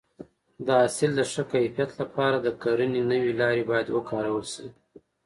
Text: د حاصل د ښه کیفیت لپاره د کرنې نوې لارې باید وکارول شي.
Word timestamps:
د 0.65 0.67
حاصل 0.81 1.11
د 1.15 1.21
ښه 1.31 1.43
کیفیت 1.53 1.91
لپاره 2.01 2.37
د 2.39 2.47
کرنې 2.61 3.01
نوې 3.11 3.31
لارې 3.41 3.63
باید 3.71 3.87
وکارول 3.95 4.45
شي. 4.53 4.67